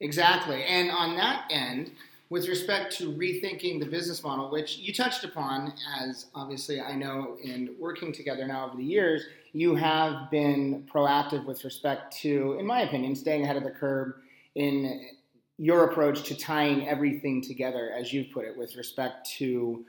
[0.00, 0.62] Exactly.
[0.64, 1.90] And on that end,
[2.30, 7.36] with respect to rethinking the business model, which you touched upon, as obviously I know
[7.42, 12.66] in working together now over the years, you have been proactive with respect to, in
[12.66, 14.12] my opinion, staying ahead of the curve
[14.54, 15.08] in
[15.56, 19.84] your approach to tying everything together, as you put it, with respect to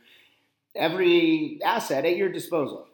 [0.75, 2.87] every asset at your disposal,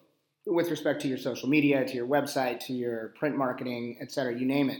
[0.45, 4.37] with respect to your social media, to your website, to your print marketing, et cetera,
[4.37, 4.79] you name it.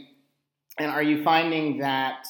[0.78, 2.26] And are you finding that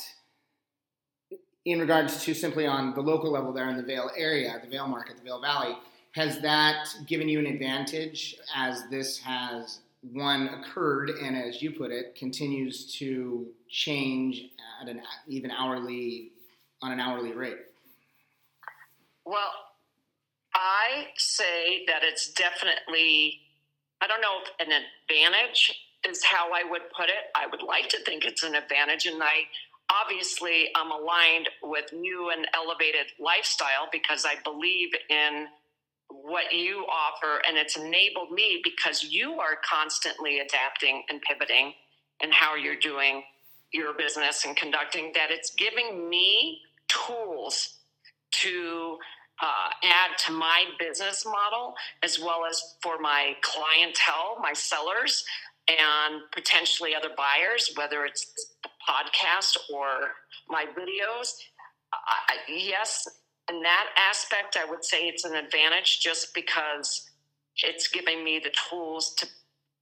[1.65, 4.87] in regards to simply on the local level there in the Vail area, the Vail
[4.87, 5.77] market, the Vail Valley,
[6.13, 9.81] has that given you an advantage as this has
[10.13, 14.45] one occurred and as you put it continues to change
[14.81, 16.31] at an even hourly
[16.83, 17.59] on an hourly rate?
[19.25, 19.51] Well,
[20.55, 23.41] I say that it's definitely
[24.01, 24.69] I don't know an
[25.11, 25.75] advantage
[26.09, 27.31] is how I would put it.
[27.35, 29.45] I would like to think it's an advantage, and I
[30.03, 35.47] obviously I'm aligned with new and elevated lifestyle because I believe in
[36.09, 41.73] what you offer, and it's enabled me because you are constantly adapting and pivoting
[42.23, 43.23] and how you're doing
[43.73, 47.79] your business and conducting that it's giving me tools
[48.33, 48.99] to
[49.43, 55.25] uh, add to my business model as well as for my clientele, my sellers,
[55.69, 60.13] and potentially other buyers, whether it's a podcast or
[60.49, 61.35] my videos.
[61.93, 63.09] I, yes,
[63.51, 67.11] in that aspect, I would say it's an advantage just because
[67.65, 69.27] it's giving me the tools to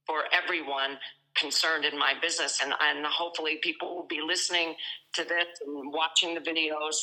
[0.05, 0.97] for everyone
[1.35, 4.75] concerned in my business and, and hopefully people will be listening
[5.13, 6.95] to this and watching the videos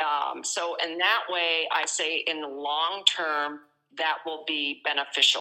[0.00, 3.60] um, so in that way i say in the long term
[3.96, 5.34] that will be beneficial